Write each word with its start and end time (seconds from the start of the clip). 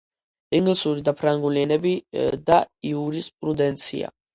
ინგლისური 0.59 1.03
და 1.11 1.13
ფრანგული 1.21 1.63
ენები 1.67 1.95
და 2.51 2.61
იურისპრუდენცია. 2.95 4.17